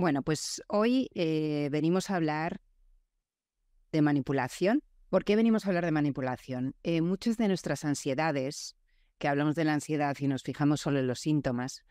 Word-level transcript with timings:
Bueno, 0.00 0.22
pues 0.22 0.62
hoy 0.66 1.10
eh, 1.14 1.68
venimos 1.70 2.08
a 2.08 2.16
hablar 2.16 2.62
de 3.92 4.00
manipulación. 4.00 4.82
¿Por 5.10 5.26
qué 5.26 5.36
venimos 5.36 5.66
a 5.66 5.68
hablar 5.68 5.84
de 5.84 5.90
manipulación? 5.90 6.74
Eh, 6.82 7.02
muchas 7.02 7.36
de 7.36 7.48
nuestras 7.48 7.84
ansiedades, 7.84 8.76
que 9.18 9.28
hablamos 9.28 9.56
de 9.56 9.64
la 9.64 9.74
ansiedad 9.74 10.16
y 10.18 10.26
nos 10.26 10.42
fijamos 10.42 10.80
solo 10.80 11.00
en 11.00 11.06
los 11.06 11.20
síntomas, 11.20 11.84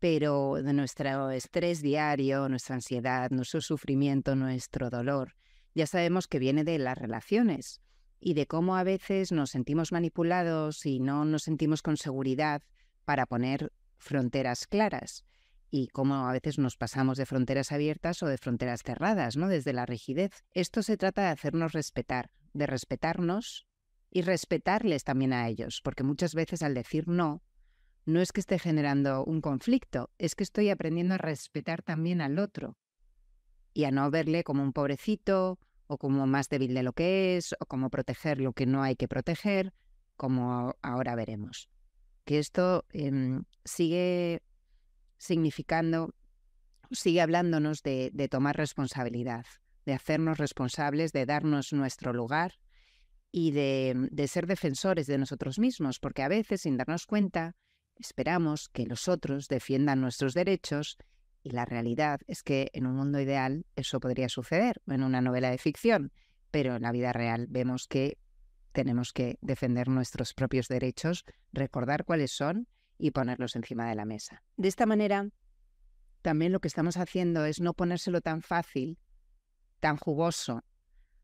pero 0.00 0.56
de 0.62 0.74
nuestro 0.74 1.30
estrés 1.30 1.80
diario, 1.80 2.46
nuestra 2.50 2.74
ansiedad, 2.74 3.30
nuestro 3.30 3.62
sufrimiento, 3.62 4.36
nuestro 4.36 4.90
dolor, 4.90 5.34
ya 5.74 5.86
sabemos 5.86 6.28
que 6.28 6.38
viene 6.38 6.62
de 6.62 6.76
las 6.78 6.98
relaciones 6.98 7.80
y 8.20 8.34
de 8.34 8.46
cómo 8.46 8.76
a 8.76 8.84
veces 8.84 9.32
nos 9.32 9.48
sentimos 9.48 9.92
manipulados 9.92 10.84
y 10.84 11.00
no 11.00 11.24
nos 11.24 11.44
sentimos 11.44 11.80
con 11.80 11.96
seguridad 11.96 12.60
para 13.06 13.24
poner 13.24 13.72
fronteras 13.96 14.66
claras 14.66 15.24
y 15.76 15.88
cómo 15.88 16.26
a 16.26 16.32
veces 16.32 16.58
nos 16.58 16.76
pasamos 16.78 17.18
de 17.18 17.26
fronteras 17.26 17.70
abiertas 17.70 18.22
o 18.22 18.26
de 18.26 18.38
fronteras 18.38 18.82
cerradas, 18.82 19.36
¿no? 19.36 19.46
Desde 19.48 19.74
la 19.74 19.84
rigidez. 19.84 20.44
Esto 20.52 20.82
se 20.82 20.96
trata 20.96 21.22
de 21.22 21.28
hacernos 21.28 21.72
respetar, 21.72 22.30
de 22.54 22.66
respetarnos 22.66 23.66
y 24.10 24.22
respetarles 24.22 25.04
también 25.04 25.34
a 25.34 25.46
ellos, 25.48 25.82
porque 25.84 26.02
muchas 26.02 26.34
veces 26.34 26.62
al 26.62 26.72
decir 26.72 27.08
no, 27.08 27.42
no 28.06 28.22
es 28.22 28.32
que 28.32 28.40
esté 28.40 28.58
generando 28.58 29.22
un 29.24 29.42
conflicto, 29.42 30.08
es 30.16 30.34
que 30.34 30.44
estoy 30.44 30.70
aprendiendo 30.70 31.14
a 31.14 31.18
respetar 31.18 31.82
también 31.82 32.22
al 32.22 32.38
otro 32.38 32.78
y 33.74 33.84
a 33.84 33.90
no 33.90 34.10
verle 34.10 34.44
como 34.44 34.62
un 34.62 34.72
pobrecito 34.72 35.58
o 35.88 35.98
como 35.98 36.26
más 36.26 36.48
débil 36.48 36.72
de 36.72 36.84
lo 36.84 36.94
que 36.94 37.36
es 37.36 37.54
o 37.60 37.66
como 37.66 37.90
proteger 37.90 38.40
lo 38.40 38.54
que 38.54 38.64
no 38.64 38.82
hay 38.82 38.96
que 38.96 39.08
proteger, 39.08 39.74
como 40.16 40.74
ahora 40.80 41.14
veremos. 41.16 41.68
Que 42.24 42.38
esto 42.38 42.86
em, 42.92 43.44
sigue 43.64 44.40
significando, 45.18 46.14
sigue 46.90 47.20
hablándonos 47.20 47.82
de, 47.82 48.28
tomar 48.30 48.56
responsabilidad, 48.56 49.46
de 49.84 49.94
hacernos 49.94 50.38
responsables, 50.38 51.12
de 51.12 51.26
darnos 51.26 51.72
nuestro 51.72 52.12
lugar 52.12 52.54
y 53.30 53.50
de, 53.50 54.08
de, 54.10 54.28
ser 54.28 54.46
defensores 54.46 55.06
de 55.06 55.18
nosotros 55.18 55.58
mismos, 55.58 55.98
porque 55.98 56.22
a 56.22 56.28
veces, 56.28 56.62
sin 56.62 56.76
darnos 56.76 57.06
cuenta, 57.06 57.54
esperamos 57.96 58.68
que 58.68 58.86
los 58.86 59.08
otros 59.08 59.48
defiendan 59.48 60.00
nuestros 60.00 60.34
derechos 60.34 60.96
y 61.42 61.50
la 61.50 61.64
realidad 61.64 62.20
es 62.26 62.42
que 62.42 62.70
en 62.72 62.86
un 62.86 62.96
mundo 62.96 63.20
ideal 63.20 63.66
eso 63.76 64.00
podría 64.00 64.28
suceder, 64.28 64.82
en 64.88 65.02
una 65.02 65.20
novela 65.20 65.50
de 65.50 65.58
ficción, 65.58 66.12
pero 66.50 66.76
en 66.76 66.82
la 66.82 66.92
vida 66.92 67.12
real 67.12 67.46
vemos 67.48 67.86
que 67.86 68.18
tenemos 68.72 69.12
que 69.12 69.38
defender 69.40 69.88
nuestros 69.88 70.34
propios 70.34 70.68
derechos, 70.68 71.24
recordar 71.52 72.04
cuáles 72.04 72.32
son 72.32 72.66
y 72.98 73.10
ponerlos 73.10 73.56
encima 73.56 73.88
de 73.88 73.94
la 73.94 74.04
mesa. 74.04 74.42
De 74.56 74.68
esta 74.68 74.86
manera, 74.86 75.28
también 76.22 76.52
lo 76.52 76.60
que 76.60 76.68
estamos 76.68 76.96
haciendo 76.96 77.44
es 77.44 77.60
no 77.60 77.74
ponérselo 77.74 78.20
tan 78.20 78.42
fácil, 78.42 78.98
tan 79.80 79.96
jugoso 79.96 80.64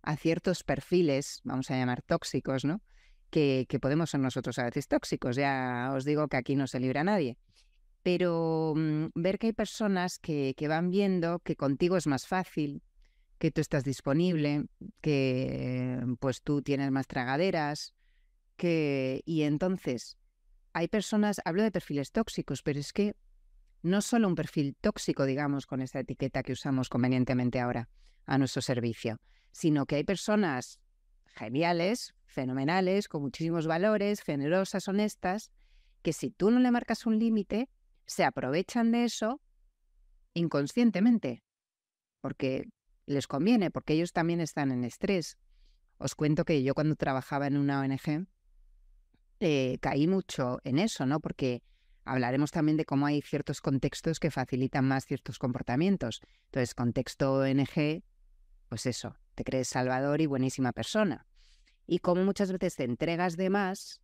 a 0.02 0.16
ciertos 0.16 0.64
perfiles, 0.64 1.40
vamos 1.44 1.70
a 1.70 1.76
llamar 1.76 2.02
tóxicos, 2.02 2.64
¿no? 2.64 2.82
Que, 3.30 3.66
podemos 3.80 4.10
ser 4.10 4.20
nosotros 4.20 4.58
a 4.58 4.64
veces 4.64 4.88
tóxicos. 4.88 5.36
Ya 5.36 5.90
os 5.94 6.04
digo 6.04 6.28
que 6.28 6.36
aquí 6.36 6.54
no 6.54 6.66
se 6.66 6.80
libra 6.80 7.02
nadie. 7.02 7.38
Pero 8.02 8.74
mm, 8.76 9.06
ver 9.14 9.38
que 9.38 9.48
hay 9.48 9.52
personas 9.52 10.18
que, 10.18 10.54
que 10.56 10.68
van 10.68 10.90
viendo 10.90 11.38
que 11.38 11.56
contigo 11.56 11.96
es 11.96 12.06
más 12.06 12.26
fácil, 12.26 12.82
que 13.38 13.50
tú 13.50 13.60
estás 13.60 13.84
disponible, 13.84 14.66
que 15.00 15.98
pues 16.20 16.42
tú 16.42 16.62
tienes 16.62 16.90
más 16.90 17.06
tragaderas, 17.06 17.94
que 18.56 19.22
y 19.24 19.42
entonces 19.42 20.16
hay 20.72 20.88
personas, 20.88 21.40
hablo 21.44 21.62
de 21.62 21.70
perfiles 21.70 22.12
tóxicos, 22.12 22.62
pero 22.62 22.80
es 22.80 22.92
que 22.92 23.14
no 23.82 24.00
solo 24.00 24.28
un 24.28 24.34
perfil 24.34 24.76
tóxico, 24.80 25.24
digamos, 25.24 25.66
con 25.66 25.80
esta 25.80 26.00
etiqueta 26.00 26.42
que 26.42 26.52
usamos 26.52 26.88
convenientemente 26.88 27.60
ahora 27.60 27.88
a 28.26 28.38
nuestro 28.38 28.62
servicio, 28.62 29.18
sino 29.50 29.86
que 29.86 29.96
hay 29.96 30.04
personas 30.04 30.78
geniales, 31.26 32.14
fenomenales, 32.26 33.08
con 33.08 33.22
muchísimos 33.22 33.66
valores, 33.66 34.22
generosas, 34.22 34.88
honestas, 34.88 35.50
que 36.02 36.12
si 36.12 36.30
tú 36.30 36.50
no 36.50 36.61
le 36.61 36.70
marcas 36.70 37.06
un 37.06 37.18
límite, 37.18 37.68
se 38.06 38.24
aprovechan 38.24 38.92
de 38.92 39.05
eso 39.05 39.40
inconscientemente, 40.34 41.42
porque 42.20 42.68
les 43.06 43.27
conviene, 43.27 43.70
porque 43.70 43.94
ellos 43.94 44.12
también 44.12 44.40
están 44.40 44.70
en 44.70 44.84
estrés. 44.84 45.36
Os 45.98 46.14
cuento 46.14 46.44
que 46.44 46.62
yo 46.62 46.74
cuando 46.74 46.96
trabajaba 46.96 47.46
en 47.46 47.56
una 47.56 47.80
ONG, 47.80 48.27
eh, 49.42 49.79
caí 49.80 50.07
mucho 50.07 50.61
en 50.63 50.79
eso, 50.79 51.05
¿no? 51.05 51.19
Porque 51.19 51.64
hablaremos 52.05 52.53
también 52.53 52.77
de 52.77 52.85
cómo 52.85 53.07
hay 53.07 53.20
ciertos 53.23 53.61
contextos 53.61 54.20
que 54.20 54.30
facilitan 54.30 54.86
más 54.86 55.05
ciertos 55.05 55.41
comportamientos. 55.41 56.20
Entonces, 56.45 56.75
contexto 56.75 57.35
ONG, 57.35 58.05
pues 58.69 58.86
eso, 58.86 59.17
te 59.35 59.42
crees 59.42 59.67
salvador 59.67 60.20
y 60.20 60.27
buenísima 60.27 60.73
persona. 60.73 61.27
Y 61.89 61.98
como 61.98 62.25
muchas 62.25 62.53
veces 62.53 62.77
te 62.77 62.85
entregas 62.85 63.36
de 63.36 63.51
más, 63.51 64.01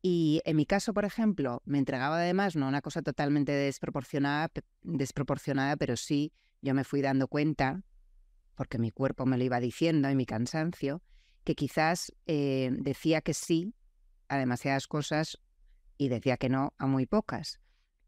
y 0.00 0.42
en 0.44 0.56
mi 0.56 0.64
caso, 0.64 0.94
por 0.94 1.04
ejemplo, 1.04 1.60
me 1.64 1.78
entregaba 1.78 2.20
de 2.20 2.32
más, 2.32 2.54
no 2.54 2.68
una 2.68 2.82
cosa 2.82 3.02
totalmente 3.02 3.50
desproporcionada, 3.50 4.50
desproporcionada, 4.82 5.76
pero 5.76 5.96
sí 5.96 6.32
yo 6.60 6.72
me 6.72 6.84
fui 6.84 7.02
dando 7.02 7.26
cuenta, 7.26 7.82
porque 8.54 8.78
mi 8.78 8.92
cuerpo 8.92 9.26
me 9.26 9.38
lo 9.38 9.42
iba 9.44 9.58
diciendo 9.58 10.08
y 10.08 10.14
mi 10.14 10.24
cansancio, 10.26 11.02
que 11.42 11.56
quizás 11.56 12.12
eh, 12.26 12.70
decía 12.72 13.22
que 13.22 13.34
sí 13.34 13.74
a 14.32 14.38
demasiadas 14.38 14.86
cosas 14.88 15.38
y 15.98 16.08
decía 16.08 16.38
que 16.38 16.48
no 16.48 16.72
a 16.78 16.86
muy 16.86 17.04
pocas. 17.04 17.60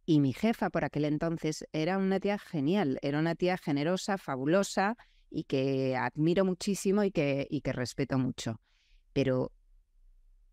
Y 0.07 0.21
mi 0.21 0.33
jefa 0.33 0.71
por 0.71 0.85
aquel 0.85 1.05
entonces 1.05 1.67
era 1.73 1.99
una 1.99 2.19
tía 2.19 2.39
genial, 2.39 2.99
era 3.03 3.19
una 3.19 3.35
tía 3.35 3.59
generosa, 3.59 4.17
fabulosa 4.17 4.97
y 5.31 5.45
que 5.45 5.97
admiro 5.97 6.47
muchísimo 6.47 7.05
y 7.05 7.11
que, 7.11 7.47
y 7.51 7.61
que 7.61 7.73
respeto 7.73 8.19
mucho. 8.19 8.59
Pero 9.12 9.53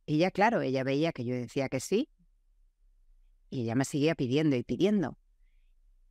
ella, 0.05 0.29
claro, 0.29 0.61
ella 0.61 0.83
veía 0.83 1.13
que 1.13 1.23
yo 1.23 1.35
decía 1.35 1.69
que 1.69 1.79
sí 1.79 2.09
y 3.49 3.61
ella 3.61 3.75
me 3.75 3.85
seguía 3.85 4.15
pidiendo 4.15 4.57
y 4.57 4.63
pidiendo. 4.63 5.17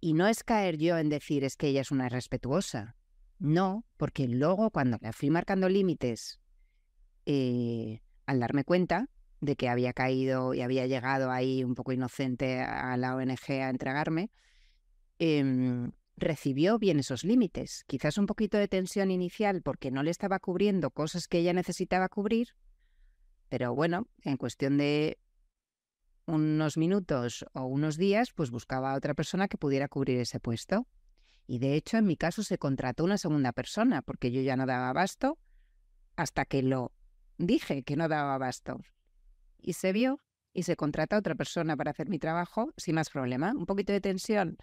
Y 0.01 0.15
no 0.15 0.27
es 0.27 0.43
caer 0.43 0.79
yo 0.79 0.97
en 0.97 1.11
decir 1.11 1.45
es 1.45 1.57
que 1.57 1.69
ella 1.69 1.83
es 1.83 1.91
una 1.91 2.07
irrespetuosa. 2.07 2.97
No, 3.39 3.85
porque 3.99 4.27
luego 4.27 4.71
cuando 4.71 4.97
le 5.03 5.13
fui 5.13 5.29
marcando 5.29 5.69
límites, 5.69 6.41
eh, 7.27 8.01
al 8.25 8.41
darme 8.41 8.65
cuenta, 8.65 9.09
de 9.41 9.57
que 9.57 9.69
había 9.69 9.93
caído 9.93 10.55
y 10.55 10.61
había 10.61 10.87
llegado 10.87 11.31
ahí 11.31 11.65
un 11.65 11.75
poco 11.75 11.93
inocente 11.93 12.61
a 12.61 12.97
la 12.97 13.17
ONG 13.17 13.63
a 13.63 13.71
entregarme, 13.71 14.31
em, 15.19 15.93
recibió 16.17 16.79
bien 16.79 16.99
esos 16.99 17.25
límites. 17.25 17.85
Quizás 17.87 18.19
un 18.19 18.27
poquito 18.27 18.59
de 18.59 18.69
tensión 18.69 19.11
inicial 19.11 19.63
porque 19.63 19.91
no 19.91 20.03
le 20.03 20.11
estaba 20.11 20.39
cubriendo 20.39 20.91
cosas 20.91 21.27
que 21.27 21.39
ella 21.39 21.55
necesitaba 21.55 22.09
cubrir, 22.09 22.49
pero 23.49 23.75
bueno, 23.75 24.07
en 24.23 24.37
cuestión 24.37 24.77
de 24.77 25.19
unos 26.27 26.77
minutos 26.77 27.45
o 27.55 27.65
unos 27.65 27.97
días, 27.97 28.33
pues 28.33 28.51
buscaba 28.51 28.93
a 28.93 28.97
otra 28.97 29.15
persona 29.15 29.49
que 29.49 29.59
pudiera 29.59 29.89
cubrir 29.89 30.21
ese 30.21 30.39
puesto. 30.39 30.87
Y 31.47 31.59
de 31.59 31.75
hecho, 31.75 31.97
en 31.97 32.07
mi 32.07 32.17
caso 32.17 32.45
se 32.45 32.59
contrató 32.59 33.03
una 33.03 33.19
segunda 33.19 33.53
persona 33.53 34.03
porque 34.03 34.31
yo 34.31 34.41
ya 34.43 34.55
no 34.55 34.67
daba 34.67 34.91
abasto 34.91 35.39
hasta 36.15 36.45
que 36.45 36.63
lo 36.63 36.93
dije 37.39 37.83
que 37.83 37.97
no 37.97 38.07
daba 38.07 38.35
abasto 38.35 38.81
y 39.63 39.75
se 39.75 39.93
vio 39.93 40.21
y 40.53 40.65
se 40.65 40.77
contrata 40.77 41.17
a 41.17 41.19
otra 41.21 41.35
persona 41.35 41.77
para 41.77 41.93
hacer 41.93 42.09
mi 42.09 42.19
trabajo 42.19 42.73
sin 42.77 42.97
más 42.97 43.11
problema. 43.11 43.53
Un 43.53 43.67
poquito 43.67 43.93
de 43.93 44.01
tensión 44.01 44.59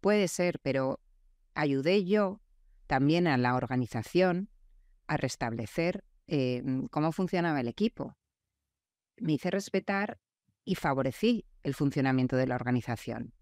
puede 0.00 0.28
ser, 0.28 0.58
pero 0.60 1.00
ayudé 1.54 2.04
yo 2.04 2.40
también 2.86 3.26
a 3.26 3.36
la 3.36 3.54
organización 3.54 4.48
a 5.06 5.16
restablecer 5.16 6.04
eh, 6.26 6.62
cómo 6.90 7.12
funcionaba 7.12 7.60
el 7.60 7.68
equipo. 7.68 8.16
Me 9.16 9.34
hice 9.34 9.50
respetar 9.50 10.18
y 10.64 10.74
favorecí 10.74 11.46
el 11.62 11.74
funcionamiento 11.74 12.36
de 12.36 12.46
la 12.46 12.54
organización. 12.54 13.34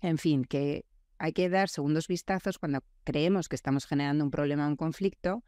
En 0.00 0.18
fin, 0.18 0.44
que 0.44 0.84
hay 1.18 1.32
que 1.32 1.48
dar 1.48 1.68
segundos 1.68 2.08
vistazos 2.08 2.58
cuando 2.58 2.82
creemos 3.04 3.48
que 3.48 3.56
estamos 3.56 3.86
generando 3.86 4.24
un 4.24 4.30
problema 4.30 4.66
o 4.66 4.70
un 4.70 4.76
conflicto, 4.76 5.44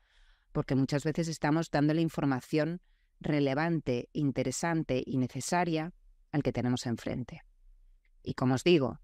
porque 0.53 0.75
muchas 0.75 1.05
veces 1.05 1.29
estamos 1.29 1.71
dando 1.71 1.95
la 1.95 2.03
información 2.03 2.81
relevante, 3.23 4.09
interesante 4.13 5.03
y 5.05 5.17
necesaria 5.17 5.93
al 6.33 6.43
que 6.43 6.53
tenemos 6.53 6.87
enfrente. 6.87 7.43
Y 8.23 8.35
como 8.35 8.55
os 8.55 8.65
digo, 8.65 9.01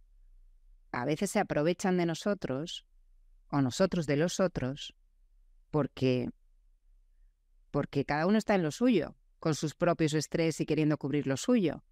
a 0.93 1.05
veces 1.05 1.31
se 1.31 1.41
aprovechan 1.41 1.97
de 1.97 2.07
nosotros 2.07 2.87
o 3.51 3.61
nosotros 3.61 4.07
de 4.07 4.17
los 4.17 4.41
otros 4.41 4.95
porque 5.71 6.31
porque 7.71 8.05
cada 8.05 8.27
uno 8.27 8.39
está 8.39 8.55
en 8.55 8.63
lo 8.63 8.71
suyo, 8.71 9.15
con 9.39 9.55
sus 9.55 9.75
propios 9.75 10.15
estrés 10.15 10.61
y 10.61 10.67
queriendo 10.67 10.97
cubrir 10.97 11.27
lo 11.27 11.37
suyo. 11.37 11.85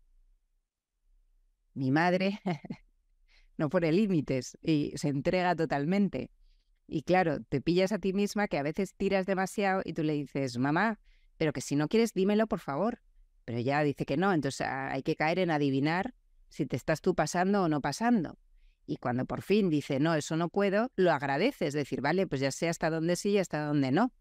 Mi 1.75 1.91
madre 1.91 2.41
no 3.59 3.69
pone 3.69 3.93
límites 3.93 4.57
y 4.63 4.93
se 4.97 5.09
entrega 5.09 5.55
totalmente. 5.55 6.31
Y 6.87 7.03
claro, 7.03 7.41
te 7.43 7.61
pillas 7.61 7.93
a 7.93 7.99
ti 7.99 8.13
misma 8.13 8.49
que 8.49 8.59
a 8.59 8.63
veces 8.63 8.95
tiras 8.95 9.27
demasiado 9.27 9.83
y 9.85 9.93
tú 9.93 10.03
le 10.03 10.15
dices, 10.15 10.57
mamá, 10.57 10.99
pero 11.37 11.53
que 11.53 11.61
si 11.61 11.77
no 11.77 11.89
quieres, 11.89 12.13
dímelo, 12.13 12.47
por 12.47 12.61
favor. 12.61 13.01
Pero 13.45 13.61
ya 13.61 13.83
dice 13.83 14.05
que 14.05 14.17
no, 14.17 14.33
entonces 14.33 14.63
ah, 14.63 14.91
hay 14.93 15.03
que 15.03 15.17
caer 15.17 15.39
en 15.39 15.51
adivinar 15.51 16.15
si 16.49 16.67
te 16.67 16.77
estás 16.77 17.01
tú 17.01 17.15
pasando 17.15 17.63
o 17.63 17.69
no 17.69 17.81
pasando. 17.81 18.39
Y 18.87 18.97
cuando 18.97 19.25
por 19.25 19.43
fin 19.43 19.69
dice, 19.69 19.99
no, 20.01 20.15
eso 20.15 20.37
no 20.37 20.49
puedo, 20.49 20.91
lo 20.97 21.13
agradeces, 21.13 21.75
decir, 21.75 22.01
vale, 22.01 22.27
pues 22.27 22.41
ya 22.41 22.53
sé 22.53 22.69
hasta 22.69 22.91
dónde 22.91 23.17
sí 23.17 23.31
y 23.31 23.39
hasta 23.39 23.65
dónde 23.65 23.91
no. 23.91 24.13